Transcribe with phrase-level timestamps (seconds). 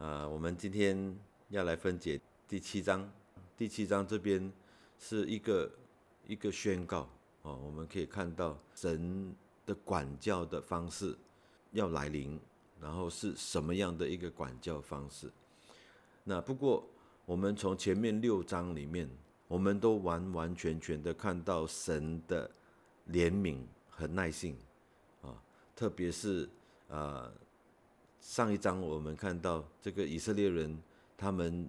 [0.00, 1.14] 啊，我们今天
[1.50, 2.18] 要来分解
[2.48, 3.06] 第七章。
[3.54, 4.50] 第七章这边
[4.98, 5.70] 是一个
[6.26, 7.06] 一个宣告
[7.42, 9.36] 哦，我们可以看到神
[9.66, 11.14] 的管教的方式
[11.72, 12.40] 要来临，
[12.80, 15.30] 然后是什么样的一个管教方式？
[16.24, 16.82] 那不过
[17.26, 19.06] 我们从前面六章里面，
[19.48, 22.50] 我们都完完全全的看到神的
[23.10, 23.58] 怜悯
[23.90, 24.56] 和耐性
[25.20, 25.36] 啊，
[25.76, 26.48] 特别是
[26.88, 27.30] 呃。
[28.20, 30.78] 上一章我们看到这个以色列人，
[31.16, 31.68] 他们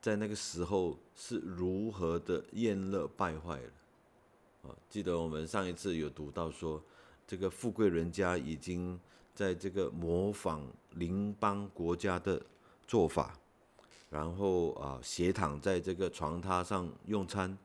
[0.00, 4.68] 在那个时候是如何的厌乐败坏了。
[4.68, 6.82] 啊，记得我们上一次有读到说，
[7.26, 8.98] 这个富贵人家已经
[9.34, 12.40] 在这个模仿邻邦国家的
[12.86, 13.38] 做法，
[14.10, 17.56] 然后啊斜躺在这个床榻上用餐，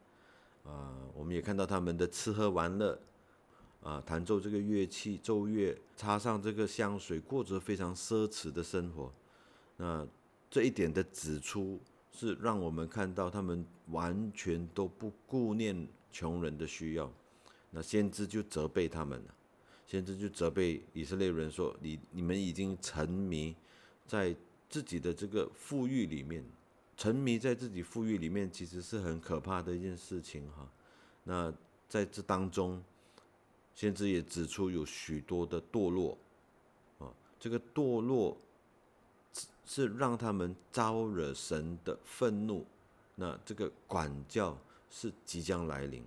[0.63, 2.97] 啊，我们也看到他们的吃喝玩乐。
[3.81, 9.13] 啊，弹奏这个乐器奏乐，插上这个香水，过着非常奢侈的生活。
[9.77, 10.05] 那
[10.49, 11.79] 这一点的指出，
[12.11, 17.09] 是让我们看到他们完全都不顾念穷人的需要。
[17.69, 19.35] 那先知就责备他们了，
[19.85, 23.55] 先知就责备以色列人说：“你你们已经沉迷
[24.05, 24.35] 在
[24.67, 26.43] 自己的这个富裕里面，
[26.97, 30.69] 沉迷在自己富裕里面，其实是很可怕的一件事情哈。
[31.23, 31.53] 那
[31.87, 32.83] 在这当中。”
[33.77, 36.17] 先知也指出有许多的堕落，
[36.97, 38.35] 啊，这个堕落
[39.67, 42.65] 是让他们招惹神的愤怒，
[43.13, 44.57] 那这个管教
[44.89, 46.03] 是即将来临，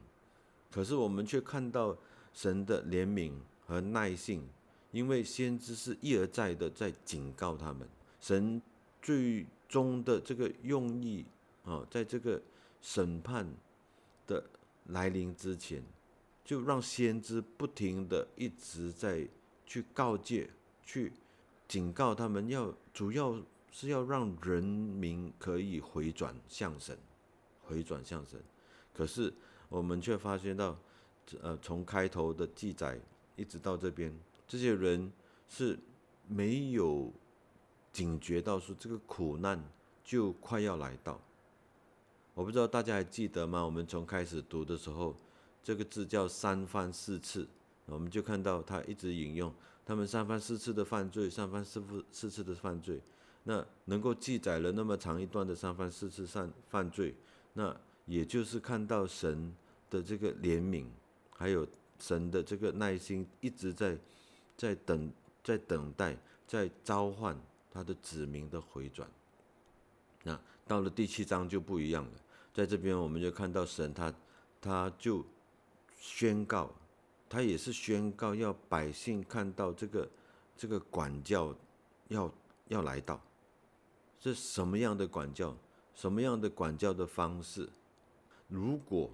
[0.68, 1.96] 可是我们却看到
[2.34, 4.42] 神的怜悯和耐性，
[4.90, 7.88] 因为先知是一而再的在警告他们，
[8.20, 8.60] 神
[9.00, 11.24] 最终的这个用意
[11.64, 12.42] 啊，在这个
[12.82, 13.48] 审判
[14.26, 14.42] 的
[14.86, 15.80] 来临之前。
[16.50, 19.24] 就让先知不停的一直在
[19.64, 20.50] 去告诫、
[20.82, 21.12] 去
[21.68, 26.98] 警告他们，要主要是要让人民可以回转向神，
[27.62, 28.42] 回转向神。
[28.92, 29.32] 可是
[29.68, 30.76] 我们却发现到，
[31.40, 32.98] 呃，从开头的记载
[33.36, 34.12] 一直到这边，
[34.48, 35.12] 这些人
[35.48, 35.78] 是
[36.26, 37.12] 没有
[37.92, 39.62] 警觉到说这个苦难
[40.02, 41.20] 就快要来到。
[42.34, 43.64] 我不知道大家还记得吗？
[43.64, 45.14] 我们从开始读的时候。
[45.62, 47.46] 这个字叫三番四次，
[47.86, 49.52] 我们就看到他一直引用
[49.84, 53.00] 他们三番四次的犯罪，三番四次四次的犯罪。
[53.44, 57.14] 那能够记载了那么长一段的三番四次犯犯罪，
[57.52, 57.74] 那
[58.06, 59.54] 也就是看到神
[59.90, 60.86] 的这个怜悯，
[61.36, 61.66] 还有
[61.98, 63.98] 神的这个耐心，一直在
[64.56, 65.12] 在等，
[65.44, 66.16] 在等待，
[66.46, 67.38] 在召唤
[67.70, 69.08] 他的子民的回转。
[70.22, 72.12] 那到了第七章就不一样了，
[72.54, 74.14] 在这边我们就看到神他
[74.60, 75.22] 他就。
[76.00, 76.70] 宣告，
[77.28, 80.10] 他也是宣告要百姓看到这个
[80.56, 81.54] 这个管教
[82.08, 82.32] 要
[82.68, 83.20] 要来到，
[84.18, 85.54] 是什么样的管教？
[85.94, 87.68] 什么样的管教的方式？
[88.48, 89.10] 如果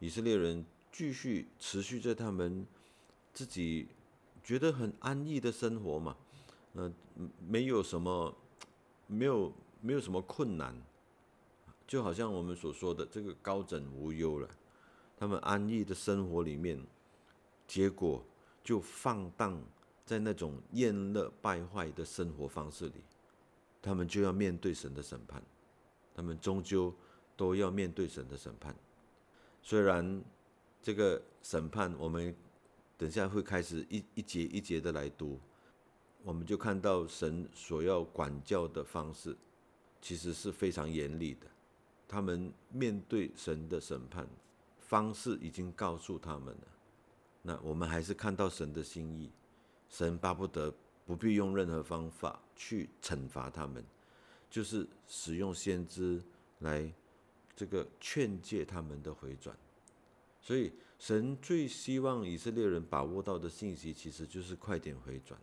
[0.00, 2.66] 以色列人继续持续在他们
[3.32, 3.86] 自己
[4.42, 6.16] 觉得很安逸的生活嘛，
[6.72, 6.92] 呃，
[7.46, 8.34] 没有什么，
[9.06, 10.74] 没有没有什么困难，
[11.86, 14.48] 就好像我们所说的这个高枕无忧了。
[15.16, 16.84] 他们安逸的生活里面，
[17.66, 18.24] 结果
[18.62, 19.62] 就放荡
[20.04, 23.02] 在那种厌乐败坏的生活方式里，
[23.80, 25.42] 他们就要面对神的审判，
[26.14, 26.92] 他们终究
[27.36, 28.74] 都要面对神的审判。
[29.62, 30.22] 虽然
[30.82, 32.34] 这个审判，我们
[32.98, 35.40] 等下会开始一一节一节的来读，
[36.22, 39.36] 我们就看到神所要管教的方式，
[40.02, 41.46] 其实是非常严厉的。
[42.06, 44.28] 他们面对神的审判。
[44.86, 46.68] 方式已经告诉他们了，
[47.42, 49.30] 那我们还是看到神的心意，
[49.88, 50.72] 神巴不得
[51.06, 53.84] 不必用任何方法去惩罚他们，
[54.50, 56.22] 就是使用先知
[56.60, 56.92] 来
[57.56, 59.56] 这个劝诫他们的回转。
[60.40, 65.40] 所以神最希望以色列人把握到的信息，其实就是快点回转。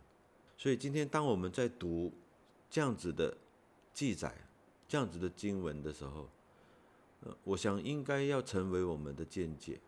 [0.56, 2.12] 所以今天当我们在读
[2.70, 3.36] 这样子的
[3.92, 4.32] 记载、
[4.86, 6.28] 这样子的经文的时候，
[7.44, 9.80] 我想应该要成为我们的见解，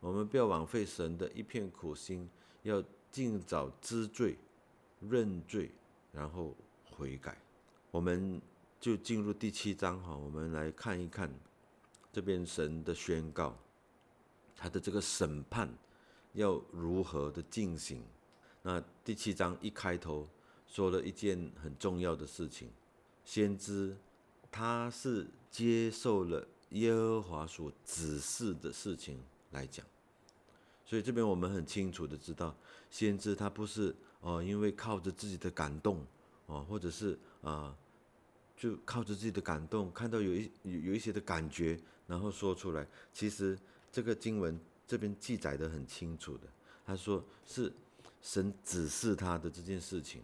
[0.00, 2.28] 我们不要枉费神的一片苦心，
[2.62, 4.36] 要尽早知罪、
[5.00, 5.70] 认罪，
[6.12, 6.54] 然后
[6.90, 7.38] 悔改。
[7.90, 8.40] 我们
[8.78, 11.32] 就进入第七章哈，我们来看一看
[12.12, 13.56] 这边神的宣告，
[14.56, 15.72] 他的这个审判
[16.34, 18.02] 要如何的进行。
[18.62, 20.28] 那第七章一开头
[20.66, 22.70] 说了一件很重要的事情，
[23.24, 23.96] 先知。
[24.52, 29.18] 他是接受了耶和华所指示的事情
[29.50, 29.84] 来讲，
[30.84, 32.54] 所以这边我们很清楚的知道，
[32.90, 36.06] 先知他不是哦，因为靠着自己的感动
[36.46, 37.74] 哦，或者是啊
[38.56, 42.86] 就靠着自己的感动，看到有一有有一些的感觉，然后说出来。
[43.12, 43.58] 其实
[43.90, 46.46] 这个经文这边记载的很清楚的，
[46.86, 47.72] 他说是
[48.20, 50.22] 神指示他的这件事情。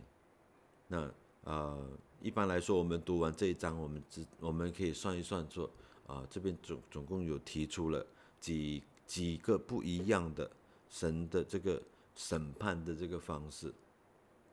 [0.86, 1.10] 那
[1.44, 1.76] 啊，
[2.20, 5.70] 一般来说，我们读完这一章，我们只我们可以算一算，说
[6.06, 8.06] 啊，这边总总共有提出了
[8.41, 10.50] 几几个不一样的
[10.88, 11.82] 神的这个
[12.15, 13.73] 审判的这个方式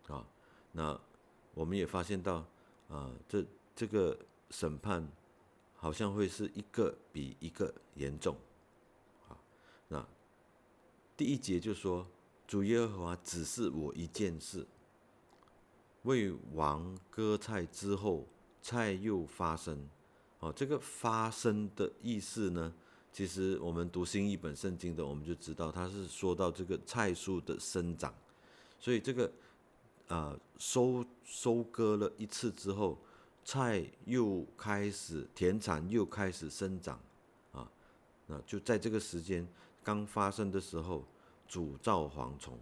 [0.08, 0.26] 啊。
[0.72, 1.00] 那
[1.54, 2.46] 我们也发现到。
[2.88, 3.44] 啊，这
[3.76, 4.16] 这个
[4.52, 5.12] 审判
[5.76, 8.38] 好像会是一个比一个严重，
[9.28, 9.36] 啊，
[9.88, 10.08] 那
[11.18, 12.06] 第一节就说
[12.46, 14.68] 主耶和华指示我一件事，
[16.06, 18.26] 为王割菜之后，
[18.62, 19.90] 菜又发生，
[20.40, 22.74] 哦，这个发生的意思呢，
[23.12, 28.14] 其实我们读新一本圣经的，我们就知道它是说到这个菜树的生长，
[28.80, 29.30] 所以这个。
[30.08, 32.96] 啊，收收割了一次之后，
[33.44, 37.00] 菜又开始田产又开始生长，
[37.52, 37.68] 啊，
[38.28, 39.48] 那就在这个时间
[39.84, 41.04] 刚发生的时候，
[41.48, 42.56] 主造蝗虫，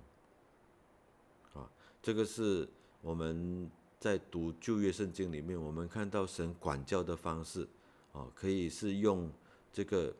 [1.54, 1.70] 啊，
[2.02, 2.66] 这个是
[3.04, 3.70] 我们
[4.00, 7.68] 在读旧约圣经里面，我们看到神管教的方式，
[8.14, 9.30] 啊，可以是用
[9.74, 10.16] 这个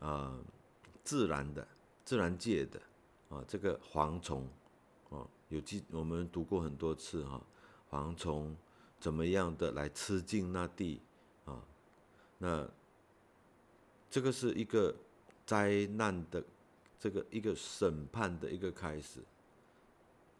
[0.00, 0.36] 啊
[1.04, 1.66] 自然的、
[2.04, 2.80] 自然界的
[3.28, 4.46] 啊这个蝗虫。
[5.50, 7.40] 有记，我们读过很多次哈，
[7.88, 8.56] 蝗虫
[8.98, 11.00] 怎么样的来吃尽那地
[11.44, 11.62] 啊？
[12.38, 12.68] 那
[14.10, 14.92] 这个是一个
[15.46, 16.42] 灾难的
[16.98, 19.20] 这个一个审判的一个开始。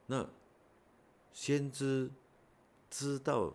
[0.07, 0.27] 那
[1.35, 2.11] 先知
[2.89, 3.53] 知道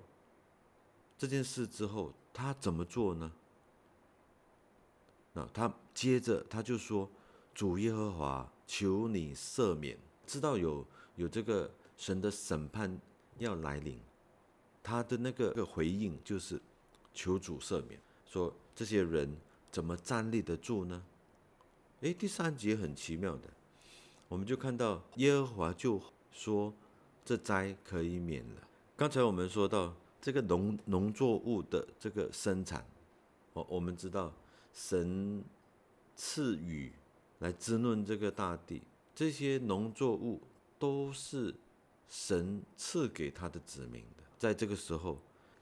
[1.18, 3.32] 这件事之后，他怎么做呢？
[5.34, 7.10] 那他接着他就说
[7.56, 9.98] ：“主耶和华，求你赦免。”
[10.28, 10.86] 知道有。
[11.16, 12.98] 有这个神的审判
[13.40, 14.00] 要来临，
[14.82, 16.62] 他的那个个回应就是
[17.14, 19.36] 求主赦免，说这些人
[19.70, 21.04] 怎么站立得住呢？
[22.00, 23.50] 诶，第三节很奇妙的，
[24.30, 26.74] 我们就看到耶和华就说
[27.30, 28.68] 这灾可以免了。
[28.98, 32.84] 刚才我们说到这个农农作物的这个生产，
[33.54, 34.34] 我我们知道
[34.74, 35.44] 神
[36.16, 36.92] 赐雨
[37.38, 38.82] 来滋润这个大地，
[39.14, 40.42] 这些农作物。
[40.80, 41.54] 都是
[42.08, 45.20] 神赐给他的子民的，在这个时候，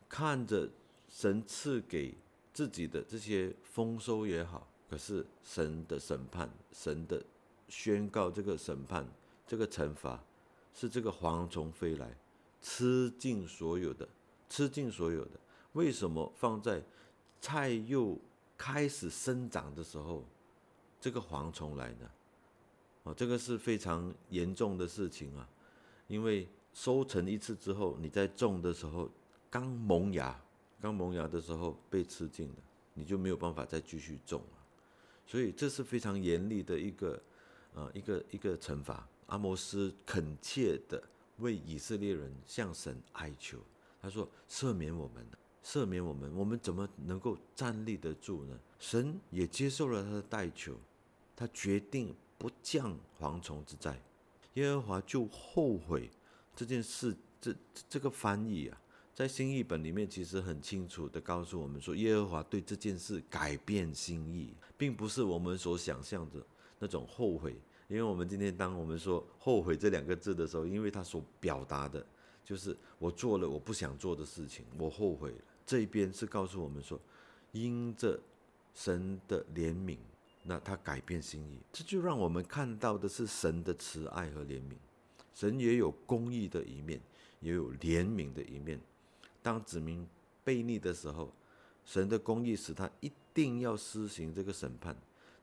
[0.08, 0.69] 看着
[1.10, 2.16] 神赐给
[2.54, 7.25] 自己的这些丰收也好，可是神的审判，神的
[7.68, 9.08] 宣告，这个审判，
[9.48, 10.24] 这个惩罚，
[10.80, 12.16] 是这个蝗虫飞来
[12.62, 14.08] 吃尽所有的，
[14.48, 15.32] 吃尽所有的。
[15.74, 16.84] 为什么放在
[17.42, 18.16] 菜又
[18.56, 20.24] 开始生长的时候，
[21.02, 22.08] 这个蝗虫来呢？
[23.02, 25.50] 哦，这个是非常严重的事情啊，
[26.06, 29.10] 因为收成一次之后，你在种的时候
[29.50, 30.40] 刚萌芽，
[30.80, 32.56] 刚萌芽的时候被吃尽了，
[32.94, 34.58] 你就没有办法再继续种了，
[35.26, 37.20] 所以这是非常严厉的一个，
[37.74, 39.08] 呃，一个一个惩罚。
[39.28, 41.02] 阿摩斯恳切的
[41.38, 43.60] 为以色列人向神哀求，
[44.02, 45.26] 他说：“赦免我们，
[45.64, 50.76] 赦免我们，我们怎么能够站立得住呢？”神也接受了他的代求，
[51.36, 52.14] 他决定。
[52.40, 54.00] 不降蝗虫之灾，
[54.54, 56.08] 耶和华就后悔
[56.56, 57.18] 这件事。
[57.42, 57.52] 这
[57.90, 58.80] 这个翻译啊，
[59.16, 66.46] 在新译本里面其实很清楚的告诉我们说，耶和华对这件事改变心意，并不是我们所想象的
[66.78, 67.56] 那种后悔。
[67.88, 72.06] 因为我们今天当我们说后悔这两个字的时候，因为他所表达的
[72.44, 75.38] 就是我做了我不想做的事情，我后悔了。
[75.66, 77.00] 这一边是告诉我们说，
[77.52, 78.20] 因着
[78.74, 79.98] 神的怜悯。
[80.50, 84.76] 那他改变心意，这就让我们看到的是神的慈爱和怜悯。
[85.34, 87.02] 神也有公义的一面，
[87.42, 88.80] 也有怜悯的一面。
[89.44, 90.08] 当子民
[90.46, 91.34] 悖逆的时候，
[91.84, 94.96] 神的公义使他一定要施行这个审判。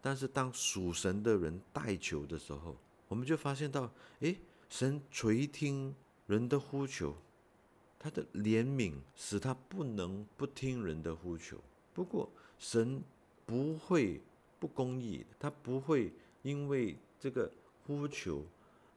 [0.04, 2.76] 但是当属神的人代求的时候，
[3.08, 4.36] 我们就发现到，诶，
[4.68, 5.94] 神垂听
[6.26, 7.16] 人的呼求，
[7.98, 11.56] 他的怜悯使他不能不听人的呼求。
[11.94, 13.02] 不过神
[13.46, 14.20] 不会。
[14.60, 17.50] 不公义，他不会因为这个
[17.86, 18.42] 呼求，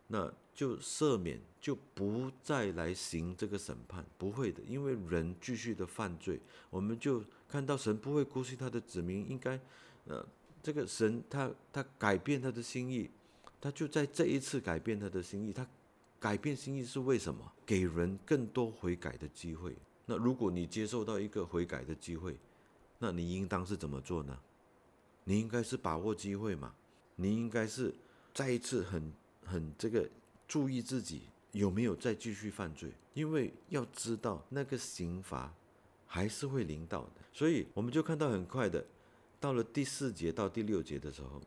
[0.07, 9.59] 那就赦免，就不再来行这个审判，不会的，因为人继续的犯罪，我们就看到神不会姑息他的子民，应该，
[10.05, 10.25] 呃，
[10.67, 13.09] 这个神他他改变他的心意，
[13.62, 15.65] 他就在这一次改变他的心意，他
[16.19, 17.53] 改变心意是为什么？
[17.65, 19.74] 给人更多悔改的机会。
[20.05, 22.36] 那如果你接受到一个悔改的机会，
[23.00, 24.38] 那你应当是怎么做呢？
[25.24, 26.75] 你应该是把握机会嘛？
[27.15, 27.95] 你应该是
[28.33, 29.13] 再一次很
[29.45, 30.05] 很这个
[30.50, 31.21] 注意自己
[31.53, 35.53] 有没有再继续犯罪，因为要知道那个刑罚
[36.05, 37.21] 还是会临到的。
[37.31, 38.86] 所以我们就看到很快的，
[39.39, 41.41] 到了第四节到第六节的时候，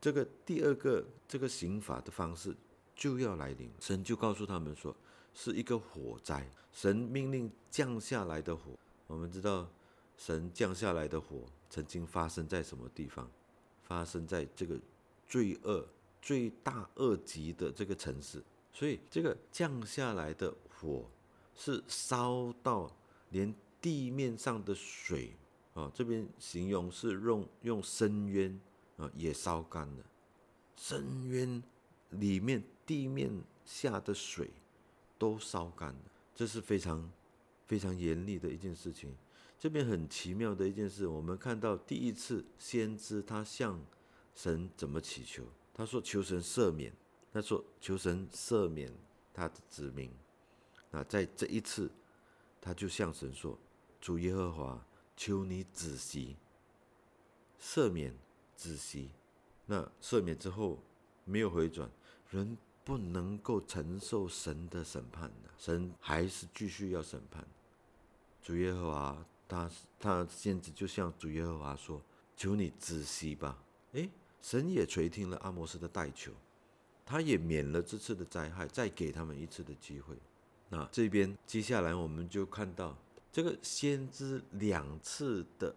[0.00, 2.54] 这个第二个这个刑罚的方式
[2.94, 3.70] 就要来临。
[3.80, 4.94] 神就告诉他们说，
[5.34, 8.72] 是一个火灾，神命令降下来的火。
[9.06, 9.68] 我们知道，
[10.16, 13.30] 神降下来的火曾经发生在什么地方？
[13.82, 14.78] 发生在这个
[15.28, 15.86] 罪恶
[16.20, 18.42] 最大恶极的这个城市。
[18.72, 21.08] 所以，这个降下来的火
[21.54, 22.94] 是烧到
[23.30, 25.32] 连地面上的水
[25.76, 28.60] 啊，这边形容是用用深渊
[28.96, 30.04] 啊也烧干了，
[30.76, 31.62] 深渊
[32.10, 33.30] 里面地面
[33.64, 34.50] 下的水
[35.16, 36.00] 都烧干了，
[36.34, 37.08] 这是非常
[37.66, 39.14] 非常严厉的一件事情。
[39.58, 43.80] 这边很奇妙的一件事，我们看到第一次先知他向
[44.34, 46.92] 神怎么祈求，他说求神赦免。
[47.32, 48.90] 他说：“求神赦免
[49.34, 50.10] 他的子民。”
[50.90, 51.90] 那在这一次，
[52.62, 53.58] 他就向神说
[54.00, 54.85] ：“主耶和华，
[55.16, 56.36] 求你仔细
[57.60, 58.14] 赦免
[58.54, 59.10] 仔细。”
[59.66, 60.78] 那赦免之后
[61.24, 61.90] 没有回转，
[62.30, 67.44] 人不能够承受神的审判的，神还是继续要审判。
[68.40, 72.00] 主耶和华，他他先知就向主耶和华说
[72.36, 73.60] ：“求你仔细吧。”
[73.94, 74.08] 诶，
[74.40, 76.30] 神也垂听了阿摩斯的代求。
[77.04, 80.16] 他也免了这次的灾害，再给他们一次的机会。
[80.68, 82.96] 那这边接下来我们就看到
[83.36, 85.76] 这个先知两次的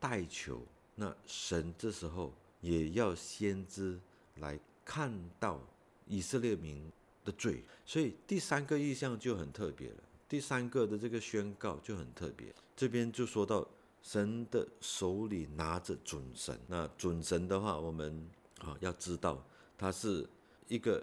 [0.00, 0.60] 代求，
[0.96, 3.96] 那神这时候也要先知
[4.38, 5.60] 来看到
[6.08, 6.90] 以色列民
[7.24, 10.02] 的罪，所以第三个意象就很特别了。
[10.28, 13.64] 第三个的这个宣告就很特别，这边就说到
[14.02, 16.58] 神的手里拿着准神。
[16.66, 18.28] 那准神的话，我们
[18.58, 19.40] 啊要知道
[19.76, 20.28] 它是。
[20.66, 21.02] 一个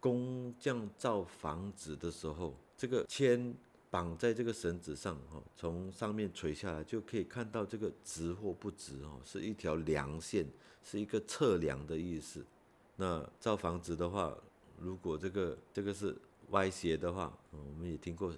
[0.00, 3.54] 工匠造房子的时候，这个铅
[3.90, 10.46] 绑在这个绳子上，哈，从上面垂下来，就可以看到这个直或不直，哈，是一条梁线，
[10.82, 12.44] 是一个测量的意思。
[12.96, 14.36] 那造房子的话，
[14.78, 16.16] 如果这个这个是
[16.50, 18.32] 歪斜的话，我们也听过，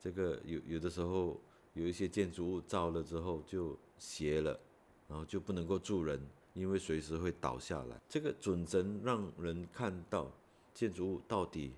[0.00, 1.40] 这个有有的时候
[1.74, 4.58] 有一些建筑物造了之后就斜了，
[5.06, 6.20] 然后就不能够住人。
[6.54, 10.28] 因为随时会倒下来，这个准绳让人看到
[10.74, 11.72] 建筑物到底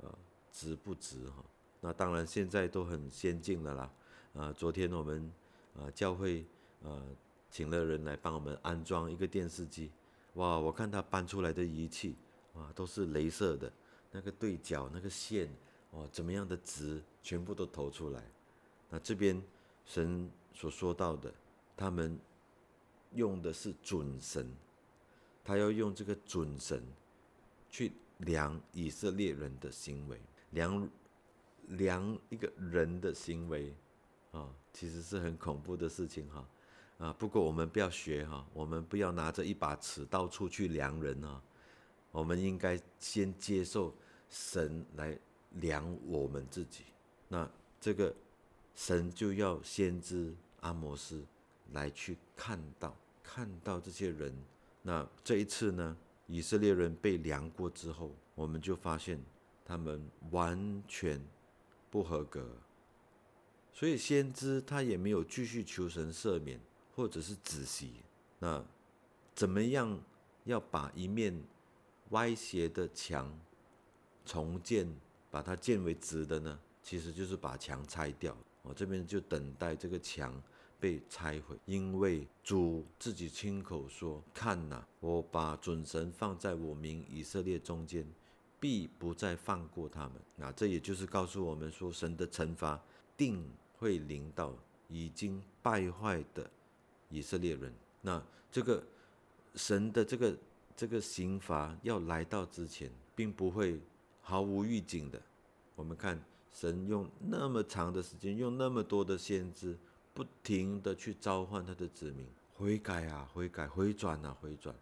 [0.00, 0.08] 呃
[0.50, 1.44] 直不直哈。
[1.82, 3.92] 那当然现在都很先进的啦。
[4.34, 5.30] 啊，昨天我们
[5.76, 6.46] 啊教会
[6.82, 7.04] 呃
[7.50, 9.90] 请了人来帮我们安装一个电视机，
[10.36, 12.16] 哇，我看他搬出来的仪器
[12.54, 13.70] 啊都是镭射的，
[14.10, 15.54] 那个对角那个线
[15.90, 18.22] 哦怎么样的值全部都投出来。
[18.88, 19.42] 那这边
[19.84, 21.30] 神所说到的
[21.76, 22.18] 他们。
[23.14, 24.50] 用的是准神，
[25.44, 26.82] 他要用这个准神
[27.68, 30.18] 去量以色列人的行为，
[30.52, 30.88] 量
[31.68, 33.74] 量一个人的行为
[34.30, 36.48] 啊，其实是很恐怖的事情哈
[36.98, 37.12] 啊。
[37.14, 41.42] 不过我们不要学哈，我们不要拿着一把尺到处去量人啊。
[42.10, 43.94] 我们应该先接受
[44.28, 45.18] 神来
[45.52, 46.84] 量我们自己。
[47.28, 47.50] 那
[47.80, 48.14] 这个
[48.74, 51.24] 神就要先知阿摩斯
[51.72, 52.94] 来去看到。
[53.22, 54.34] 看到这些人，
[54.82, 55.96] 那这一次呢？
[56.26, 59.18] 以色列人被量过之后，我们就发现
[59.64, 61.18] 他们完全
[61.92, 62.48] 不合格，
[63.72, 66.58] 所以先知他也没有继续求神赦免
[66.96, 67.92] 或者是止息。
[68.38, 68.64] 那
[69.34, 70.00] 怎么样
[70.44, 71.38] 要把一面
[72.10, 73.30] 歪斜的墙
[74.24, 74.88] 重建，
[75.30, 76.58] 把它建为直的呢？
[76.82, 78.34] 其实就是把墙拆掉。
[78.62, 80.42] 我这边就等待这个墙。
[80.80, 88.04] 被拆毁，因为主自己亲口说：“看呐，我把准神放在我民以色列中间，
[88.62, 92.80] 必不再放过他们。”那这也就是告诉我们说，神的惩罚
[93.16, 93.44] 定
[93.76, 94.54] 会临到
[94.88, 96.48] 已经败坏的
[97.10, 97.74] 以色列人。
[98.00, 98.80] 那这个
[99.56, 100.36] 神的这个
[100.76, 103.80] 这个刑罚要来到之前，并不会
[104.20, 105.20] 毫无预警的。
[105.74, 109.76] 我们看神用那么长的时间，用那么多的先知。
[110.14, 112.26] 不停的去召唤他的子民
[112.58, 114.76] 悔改啊，悔改，回转啊，回转，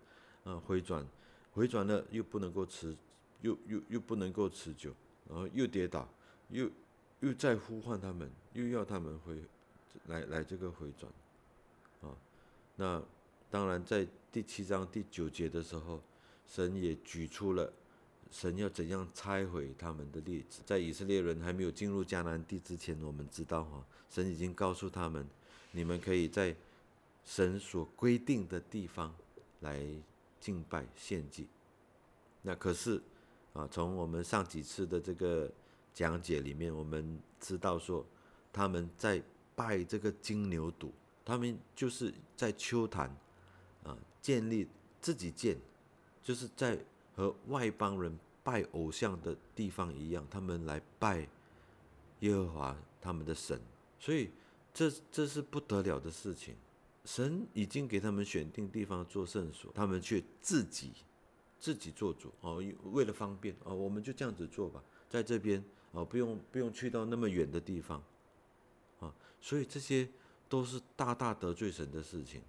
[0.44, 1.06] 嗯，回转，
[1.52, 2.96] 回转了又不能够持，
[3.42, 4.94] 又又又不能够持久，
[5.28, 6.08] 然后又跌倒，
[6.48, 6.70] 又
[7.20, 9.42] 又再呼唤他们，又要他们回
[10.06, 11.12] 来来这个回转，
[12.02, 12.16] 啊，
[12.76, 13.02] 那
[13.50, 16.00] 当然在第七章第九节的时候，
[16.46, 17.72] 神也举出了
[18.30, 23.84] 神要怎样拆毁他们的例子，在以色列人还没有进入迦南地之前，我们知道哈。
[24.08, 25.26] 神已经告诉他们，
[25.72, 26.54] 你们可以在
[27.24, 29.14] 神所规定的地方
[29.60, 29.84] 来
[30.40, 31.46] 敬拜献祭。
[32.42, 33.00] 那可是
[33.52, 35.50] 啊，从我们上几次的这个
[35.92, 38.06] 讲解里面，我们知道说，
[38.52, 39.22] 他们在
[39.54, 40.90] 拜这个金牛犊，
[41.24, 43.14] 他们就是在秋坛
[43.82, 44.68] 啊建立
[45.00, 45.58] 自己建，
[46.22, 46.78] 就是在
[47.14, 51.28] 和外邦人拜偶像的地方一样，他们来拜
[52.20, 53.60] 耶和华他们的神，
[53.98, 54.30] 所以
[54.72, 56.54] 这这是不得了的事情。
[57.04, 60.92] 神已经给他们选定地方做圣所，他们却自己
[61.60, 62.62] 自己做主哦，
[62.92, 65.62] 为了方便哦，我们就这样子做吧，在这边
[65.92, 68.02] 哦，不用不用去到那么远的地方
[68.98, 70.08] 啊，所以这些
[70.48, 72.40] 都是大大得罪神的事情，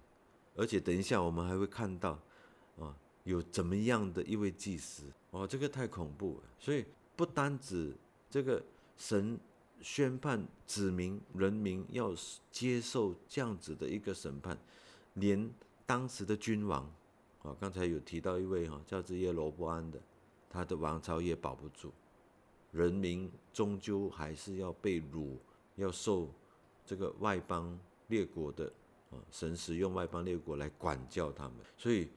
[0.56, 2.18] 而且等一下我们还会看到
[2.78, 7.94] 啊，有怎么样的一位祭司哦，这个太恐怖了，所以不单指
[8.30, 8.60] 这个
[8.96, 9.38] 神。
[9.84, 12.14] 宣判指明人民要
[12.52, 14.56] 接受这样子的一个审判，
[15.14, 15.50] 连
[15.84, 16.88] 当时的君王，
[17.42, 20.00] 啊，刚才有提到一位哈叫做耶罗波安的，
[20.48, 21.92] 他的王朝也保不住，
[22.70, 25.36] 人民终究还是要被掳，
[25.76, 26.28] 要受
[26.86, 28.72] 这个外邦列国的
[29.10, 32.08] 啊神使用外邦列国来管教他们，所以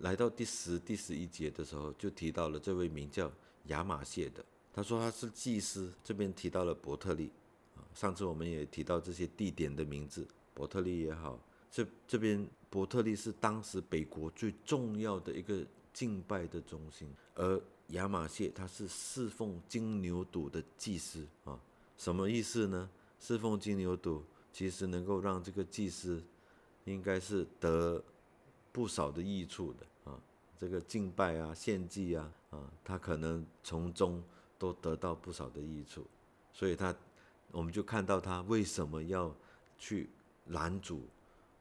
[0.00, 3.30] 来到第十、第十一节的时候，就提到了这位名叫
[3.66, 4.44] 亚玛谢的。
[4.72, 7.30] 他说他是祭司，这边提到了伯特利，
[7.76, 11.38] 啊，上次我们也提到这些地点的名字，伯特利也好，
[11.70, 12.44] 这这边
[12.74, 21.56] 伯特利是当时北国最重要的一个敬拜的中心，而亚马逊他是侍奉金牛犊的祭司啊，
[21.96, 22.90] 什么意思呢？
[23.20, 24.20] 侍奉金牛犊
[24.52, 26.20] 其实能够让这个祭司
[26.84, 28.02] 应该是得
[28.72, 30.20] 不少的益处的啊，
[30.58, 34.20] 这个敬拜啊、献祭啊，啊，他可能从中。
[34.56, 36.06] 都得到不少的益处，
[36.52, 36.94] 所以他，
[37.50, 39.34] 我们就看到他为什么要
[39.76, 40.08] 去
[40.46, 41.02] 拦阻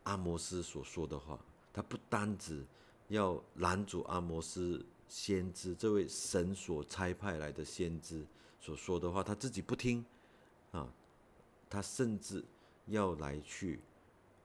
[0.04, 1.40] 阿摩斯所说的话。
[1.74, 2.64] 他不单只
[3.08, 8.24] 要拦阻阿摩斯先知这位神所差派来的先知
[8.62, 10.06] 所说的话，他自己不听
[10.72, 10.88] 啊，
[11.68, 12.44] 他甚至
[12.86, 13.80] 要来去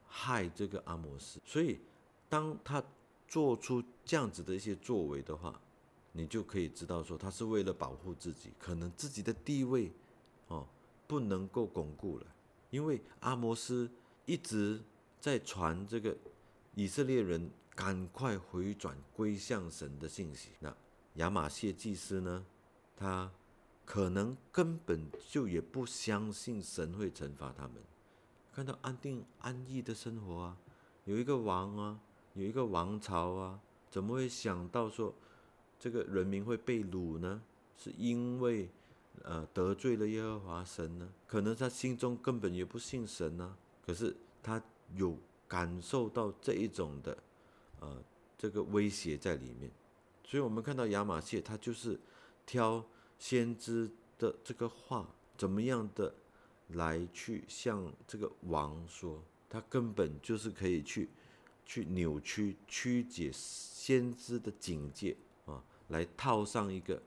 [0.07, 1.39] 害这个阿摩斯。
[1.45, 1.79] 所以，
[2.27, 2.83] 当他
[3.27, 5.61] 做出这样子的一些作为的话，
[6.11, 9.91] 你就可以知道说，他是为了保护自己，可能自己的地位，
[10.47, 10.67] 哦，
[11.07, 12.25] 不能够巩固了。
[12.71, 13.89] 因为阿摩斯
[14.25, 14.81] 一直
[15.19, 16.15] 在传这个
[16.75, 20.49] 以色列人赶快回转归向神的信息。
[20.59, 20.75] 那
[21.15, 22.45] 亚玛谢祭司呢，
[22.95, 23.31] 他
[23.85, 27.73] 可能根本就也不相信神会惩罚他们。
[28.53, 30.57] 看到安定安逸的生活啊，
[31.05, 31.99] 有一个王啊，
[32.33, 35.13] 有一个王朝啊，怎么会想到说？
[35.81, 37.41] 这个人民会被掳呢，
[37.77, 38.69] 是因为
[39.23, 41.07] 呃得罪了耶和华神呢？
[41.25, 43.55] 可能他心中根本也不信神呢，
[43.85, 44.61] 可是他
[44.95, 47.17] 有感受到这一种的
[47.79, 48.03] 呃
[48.37, 49.69] 这个威胁在里面，
[50.23, 51.99] 所以我们看到亚马逊他就是
[52.45, 52.83] 挑
[53.17, 56.13] 先知的这个话，怎么样的
[56.69, 61.09] 来去向这个王说，他根本就是可以去
[61.65, 65.63] 去扭曲曲解先知的警戒啊。
[65.89, 67.01] 来套上一个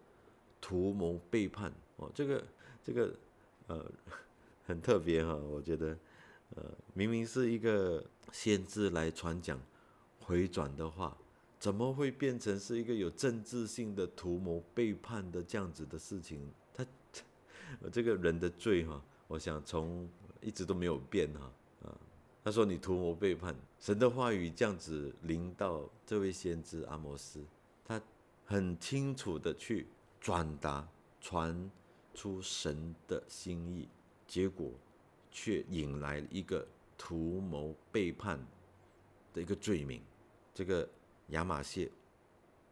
[0.61, 1.73] 图谋背叛。
[1.97, 2.45] 哦，这个
[2.85, 3.15] 这个
[3.69, 3.91] 呃
[4.67, 5.97] 很特别哈，我觉得。
[6.55, 6.63] 呃
[6.95, 9.61] 明明是一个先知来传讲
[10.21, 11.17] 回转的话，
[11.59, 16.41] 怎么会变成是一个有政治性的图谋背叛的这样子的事情？
[16.75, 16.87] 他
[17.93, 20.09] 这个人的罪哈，我想从
[20.41, 21.53] 一直都没有变哈
[21.85, 21.99] 啊。
[22.45, 27.45] 他说你图谋背叛神的话语，这样子临到这位先知阿摩斯，
[27.85, 28.01] 他。
[28.45, 29.87] 很清楚的去
[30.21, 30.87] 转达、
[31.23, 31.71] 传
[32.13, 33.89] 出神的心意，
[34.27, 34.71] 结果
[35.33, 36.65] 却引来一个
[36.97, 38.39] 图谋背叛
[39.35, 40.01] 的一个罪名。
[40.55, 40.89] 这个
[41.29, 41.91] 亚玛谢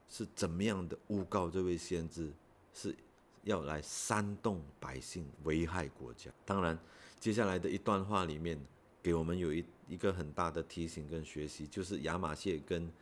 [0.09, 2.31] 是怎么样的诬告这位先知，
[2.73, 2.95] 是
[3.43, 6.31] 要来煽动百姓、危害国家？
[6.45, 6.79] 当然，
[7.19, 8.61] 接下来的一段话里面
[9.03, 12.93] 给我们有一一个很大的提醒跟学习，就是亚玛谢跟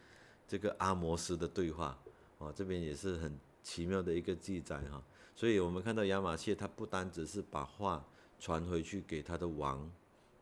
[0.47, 1.99] 这个阿摩斯的对话。
[2.39, 5.03] 哦，这边也是很奇妙的一个记载哈，
[5.35, 8.07] 所以我们看到亚玛谢他不单只是把话
[8.39, 9.91] 传回去给他的王，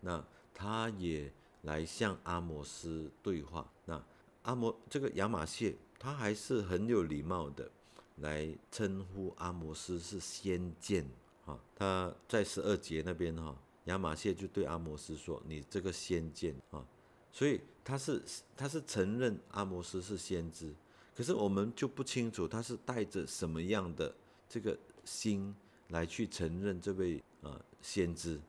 [0.01, 1.33] 那他也
[1.63, 3.71] 来向阿摩斯对话。
[3.85, 4.03] 那
[4.43, 7.71] 阿摩这个亚玛谢他还是很有礼貌的
[8.17, 11.05] 来称呼阿摩斯是先见
[11.45, 11.59] 哈。
[11.75, 16.85] 他在十二节那边哈，亚玛谢就对阿摩斯说：“你这个先见啊。”
[17.33, 18.23] 所以他是
[18.57, 20.73] 他是承认阿摩斯是先知。
[21.15, 24.15] 可是我们就不清楚他是带着什么样的
[24.49, 25.55] 这个心
[25.89, 28.41] 来去承认这位呃先知，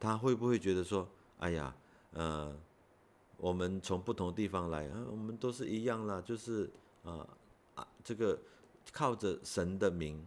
[0.00, 1.72] 他会不会觉得说，哎呀，
[2.10, 2.52] 呃，
[3.36, 6.68] 我们从不同地方来啊，我们都是一样啦，就是
[7.04, 7.24] 啊
[7.76, 8.36] 啊这个
[8.90, 10.26] 靠着神的名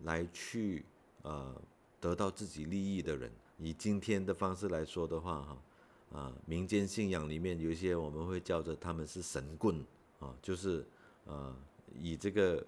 [0.00, 0.84] 来去
[1.22, 1.54] 呃
[2.00, 9.86] 得到自己利益的人，以今天的方式来说的话，哈，啊，民间信仰里面有一些我们会叫着他们是神棍，
[10.18, 10.84] 啊，就是
[11.28, 11.56] 啊，
[11.94, 12.66] 以这个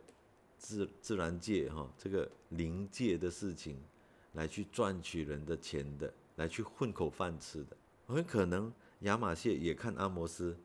[0.57, 3.77] 自自然界哈，这个灵界的事情
[4.33, 10.57] 来去赚取人的钱的，来去混口饭吃的，很可能亚马逊也看阿摩斯，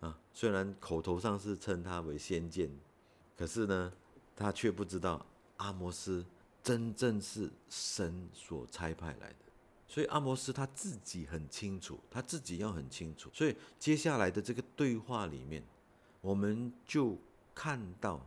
[0.00, 2.70] 啊，虽然口头上是称他为先见，
[3.36, 3.92] 可是呢，
[4.34, 5.24] 他却不知道
[5.58, 6.24] 阿摩斯
[6.62, 9.36] 真正是神所差派来的。
[9.86, 13.28] 所以阿摩斯他自己很清楚，他自己要很清楚。
[13.34, 15.62] 所以接下来的这个对话里面，
[16.22, 17.18] 我们就
[17.54, 18.26] 看到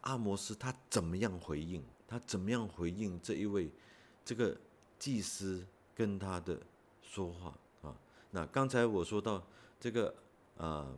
[0.00, 3.70] 阿摩斯他怎么样回应，他怎么样回应这一位
[4.26, 4.54] 这个
[4.98, 6.60] 祭司跟他的
[7.00, 7.96] 说话啊。
[8.30, 9.42] 那刚才我说到
[9.80, 10.14] 这个
[10.58, 10.92] 啊，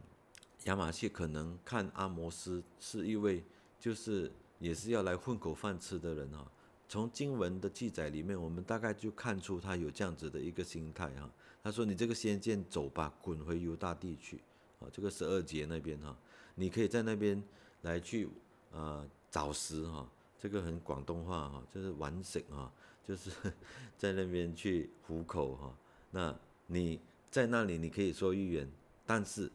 [0.65, 3.45] 亚马逊可能看阿摩斯是一位
[3.79, 6.51] 就是也是要来混口饭吃的人啊。
[6.89, 11.31] 从经文的记载里面，我们大概就看出他有这样子的一个心态哈。
[11.63, 14.41] 他说：“你这个先见走吧，滚回犹大地去。”
[14.81, 16.17] 啊，这个十二节那边哈，
[16.55, 17.43] 你可以在那边
[17.83, 18.27] 来去
[18.73, 22.73] 啊找食哈，这个很广东话哈，就是玩食啊，
[23.07, 23.31] 就是
[23.99, 25.75] 在那边去糊口哈。
[26.11, 26.35] 那
[26.67, 28.71] 你在那里你可以说预言，
[29.05, 29.51] 但是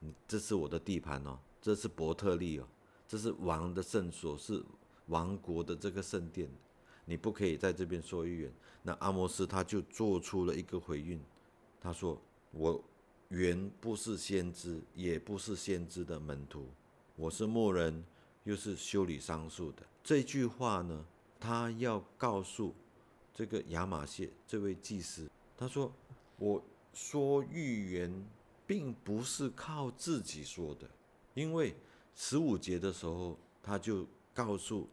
[0.00, 2.66] 你这是我的地盘哦，这是伯特利哦，
[3.06, 4.62] 这是王的圣所，是
[5.06, 6.48] 王国的这个圣殿。
[7.08, 8.52] 你不可以在这边说预言。
[8.82, 11.20] 那阿摩斯他就做出了一个回应，
[11.80, 12.82] 他说：“我
[13.28, 16.66] 原不是先知，也不是先知的门徒，
[17.14, 18.04] 我是牧人，
[18.46, 21.04] 又是修理桑树的。”这句话呢，
[21.38, 22.74] 他要告诉
[23.34, 25.92] 这个亚马谢这位祭司，他说
[26.40, 28.26] ：“我说预言，
[28.66, 30.88] 并不是靠自己说的，
[31.34, 31.76] 因为
[32.14, 34.88] 十五节的时候，他就告诉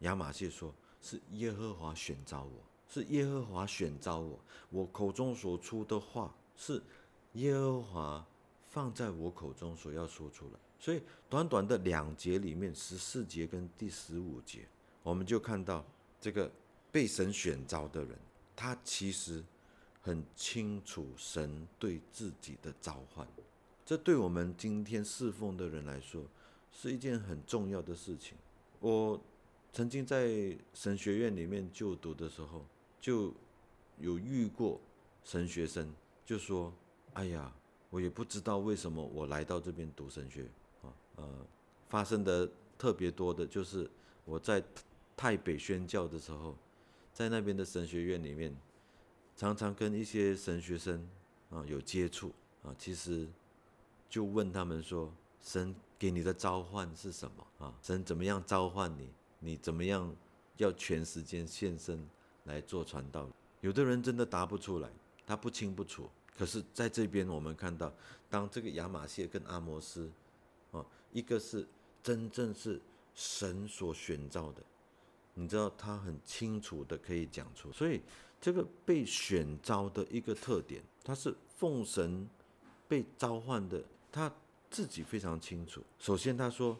[0.00, 4.38] 亚马谢说。”是耶和华选召我，是耶和华选召我。
[4.68, 6.82] 我口中所出的话，是
[7.32, 8.26] 耶和华
[8.66, 10.60] 放在我口中所要说出来。
[10.80, 14.66] 所以，短短的两节里面，十四节跟第十五节，
[15.04, 15.84] 我们就看到
[16.20, 16.50] 这个
[16.90, 18.18] 被神选召的人，
[18.56, 19.44] 他其实
[20.00, 23.28] 很清楚神对自己的召唤。
[23.84, 26.24] 这对我们今天侍奉的人来说，
[26.72, 28.36] 是一件很重要的事情。
[28.80, 29.20] 我。
[29.72, 32.66] 曾经在神学院里面就读的时候，
[33.00, 33.32] 就
[33.98, 34.80] 有遇过
[35.22, 35.94] 神学生，
[36.26, 36.74] 就说
[37.14, 37.54] ：“哎呀，
[37.88, 40.44] 我也不知道为什么我来到这边读神学。”
[41.20, 41.26] 呃，
[41.88, 43.88] 发生的特别多的就是
[44.24, 44.62] 我在
[45.16, 46.56] 台北宣教的时候，
[47.12, 48.56] 在那边的神学院里面，
[49.36, 51.06] 常常跟一些神学生
[51.50, 53.28] 啊有接触啊，其实
[54.08, 57.74] 就问他们说：“神给你的召唤是什么啊？
[57.82, 59.08] 神怎么样召唤你？”
[59.42, 60.14] 你怎么样
[60.58, 62.06] 要全时间献身
[62.44, 63.26] 来做传道？
[63.62, 64.90] 有的人真的答不出来，
[65.26, 66.10] 他不清不楚。
[66.36, 67.90] 可是在这边我们看到，
[68.28, 70.10] 当这个亚马谢跟阿摩斯，
[70.72, 71.66] 哦，一个是
[72.02, 72.80] 真正是
[73.14, 74.62] 神所选召的，
[75.34, 77.72] 你知道他很清楚的可以讲出。
[77.72, 78.00] 所以
[78.40, 82.28] 这个被选召的一个特点，他是奉神
[82.88, 84.32] 被召唤的，他
[84.70, 85.82] 自己非常清楚。
[85.98, 86.78] 首先他说。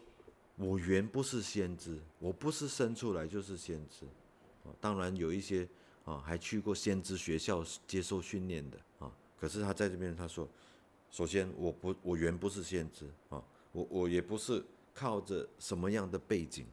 [0.57, 4.05] 我原不是先知，我不是生出来就是先知，
[4.79, 5.67] 当然有一些
[6.05, 10.47] 啊还去过先知学校接受训练的啊，可是他在这边他说，
[11.09, 16.65] 首先我不我原不是先知啊，我我也不是靠着什么样的背景，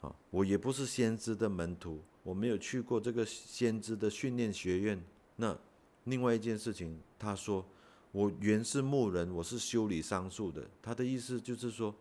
[0.00, 5.02] 啊，我也不是先知的门徒，我没有去过这个先知的训练学院。
[5.36, 5.56] 那
[6.04, 7.64] 另外一件事情，他说
[8.12, 11.94] 我原是牧人，我是修理桑树的，他的意思就是说。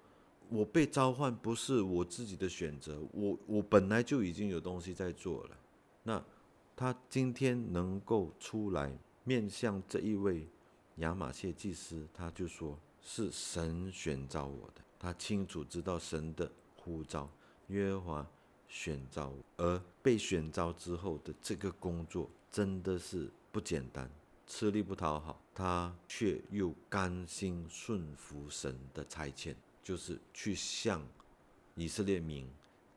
[0.49, 5.57] 我被召唤不是我自己的选择，我我本来就已经有东西在做了。
[6.03, 6.23] 那
[6.75, 10.45] 他今天能够出来面向这一位
[10.97, 17.29] 亚马谢祭司，他就说是神选召我的，他清楚知道神的呼召，
[17.67, 18.27] 耶和华
[18.67, 24.09] 选召我，而被选召之后的这个工作真的是不简单，
[24.47, 29.55] 吃力不讨好，他却又甘心顺服神的差遣。
[29.83, 31.05] 就是去向
[31.75, 32.49] 以色列民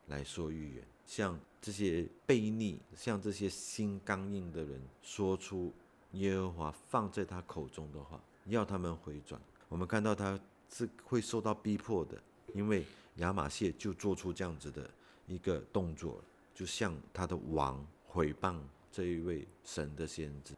[0.05, 5.73] 来说预言，向这些悖逆、向这些心刚硬的人说出
[6.13, 9.41] 耶和华放在他口中的话，要他们回转。
[9.69, 12.21] 我们看到他是会受到逼迫的，
[12.53, 12.85] 因为
[13.17, 14.89] 亚玛谢就做出这样子的
[15.27, 16.21] 一个动作，
[16.53, 18.57] 就向他的王毁谤
[18.91, 20.53] 这一位神的先知。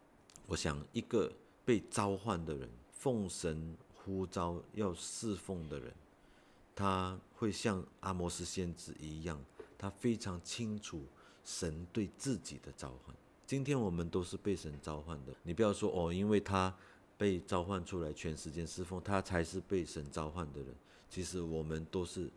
[0.45, 1.31] 我想，一个
[1.63, 5.93] 被召唤的人，奉神呼召要侍奉的人。
[6.75, 9.39] 他会像阿摩斯先知一样，
[9.77, 11.03] 他非常清楚
[11.43, 13.15] 神对自己的召唤。
[13.45, 15.33] 今天我们都是被神召唤的。
[15.43, 16.73] 你不要说哦，因为他
[17.19, 20.73] 被召唤出来全时间侍奉，他才是被神召唤的人。
[21.09, 22.29] 其实我们都是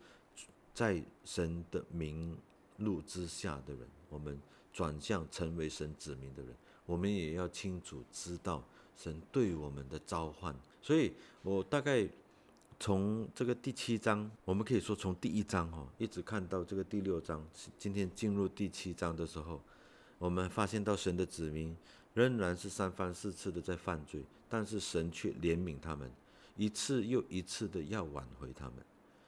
[0.73, 2.37] 在神的名
[2.79, 4.37] 录之下的人，我们
[4.73, 6.53] 转向成为神子民的人，
[6.85, 8.61] 我们也要清楚知道
[8.97, 10.53] 神对我们的召唤。
[10.81, 12.05] 所以我大概
[12.77, 17.41] 从这个第七章，我们可以说从第一章哈，一直看到这个第六章，
[17.77, 19.61] 今天进入第七章的时候，
[20.17, 21.73] 我们发现到神的子民
[22.13, 26.11] 仍然是三番四次的在犯罪，但是神却怜悯他们。
[26.55, 28.75] 一次又一次的要挽回他们，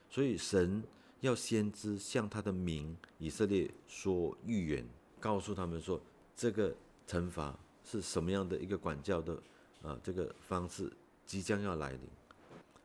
[0.07, 0.83] 所以神
[1.21, 4.85] 要先知向他的民以色列说预言，
[5.19, 5.99] 告诉他们说
[6.35, 6.75] 这个
[7.07, 9.41] 惩罚是什么样的一个管教的
[9.81, 10.93] 啊这个方式
[11.25, 12.01] 即将要来临。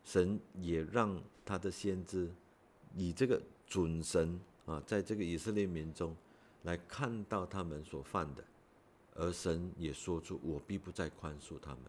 [0.03, 2.33] 神也让他的先知
[2.97, 6.17] 以这个准神啊，在这个以色列民中
[6.63, 8.43] 来看到他们所犯的，
[9.17, 11.81] 而神也说出我必不再宽恕他们。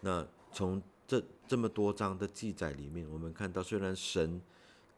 [0.00, 4.40] 那从这这么多章的记载里面，我们看到，虽然神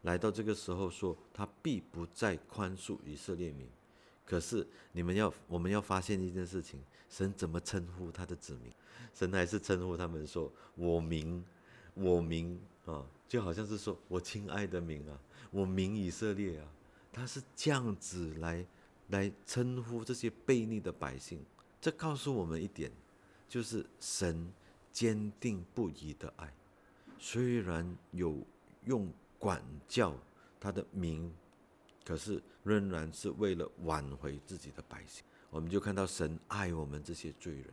[0.01, 3.67] 来到这个时候说他必不再宽恕以色列民，
[4.25, 8.71] 可是你们要我们要发现一件事情：神怎么称呼他的子民？
[9.13, 11.43] 神还是称呼他们说“我名，
[11.93, 15.19] 我名”啊，就好像是说我亲爱的名啊，
[15.51, 16.67] 我名以色列啊，
[17.11, 18.65] 他是这样子来
[19.09, 21.43] 来称呼这些悖逆的百姓。
[21.81, 22.91] 这告诉我们一点，
[23.47, 24.51] 就是神。
[24.99, 26.53] 坚定不移的爱，
[27.17, 28.45] 虽然有
[28.83, 30.13] 用管教
[30.59, 31.33] 他的名，
[32.03, 35.23] 可是仍然是为了挽回自己的百姓。
[35.49, 37.67] 我们就看到神爱我们这些罪人，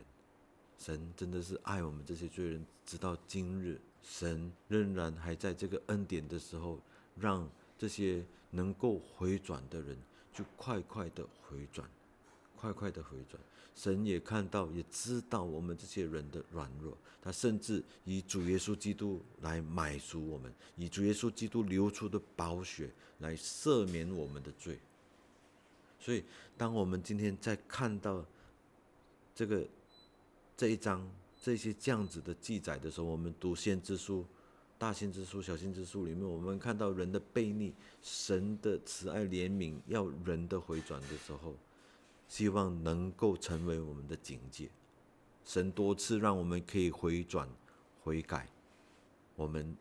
[0.79, 6.79] 神真的是爱我们这些罪人，直到今日，神仍然还在这个恩典的时候，
[7.19, 7.45] 让
[7.77, 9.97] 这些能够回转的人
[10.31, 11.85] 就快快的回转，
[12.57, 13.39] 快快的回转。
[13.75, 22.89] 神也看到，也知道我们这些人的软弱，他甚至以主耶稣基督来买赎我们，以主耶稣基督流出的宝血
[23.19, 24.79] 来赦免我们的罪。
[25.99, 26.23] 所以，
[26.57, 28.25] 当我们今天在看到
[29.35, 29.63] 这个
[30.55, 31.07] 这一章
[31.39, 34.25] 这些这样子的记载的时候，我们读先知书、
[34.79, 41.55] 大先知书、小先知书里面，我们看到人的悖逆，神的慈爱怜悯要人的回转的时候。
[42.27, 44.69] 希望能够成为我们的警戒。
[45.45, 47.47] 神多次让我们可以回转、
[48.03, 48.49] 悔改，
[49.35, 49.75] 我们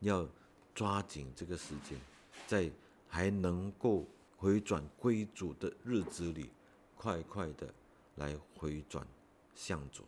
[0.00, 0.26] 要
[0.74, 1.98] 抓紧这个时间，
[2.46, 2.70] 在
[3.08, 4.06] 还能够
[4.38, 6.48] 回转归主的日子里，
[6.96, 7.72] 快快的
[8.14, 9.06] 来回转
[9.54, 10.04] 向左。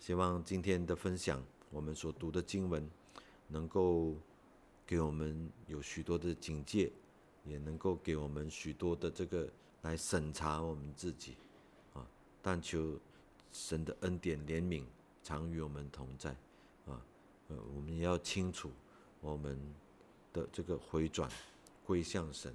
[0.00, 2.90] 希望今天的分享，我们所读的经文，
[3.46, 4.16] 能够
[4.84, 6.90] 给我们有许多的警戒，
[7.44, 9.48] 也能够给我们许多的这个。
[9.84, 11.36] 来审查我们自己，
[11.92, 12.04] 啊！
[12.42, 12.98] 但求
[13.52, 14.82] 神的恩典怜悯
[15.22, 16.30] 常与我们同在，
[16.86, 17.00] 啊！
[17.48, 18.70] 呃，我们也要清楚
[19.20, 19.58] 我们
[20.32, 21.30] 的这个回转
[21.84, 22.54] 归向神，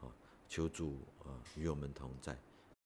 [0.00, 0.08] 啊！
[0.48, 2.36] 求主啊与我们同在。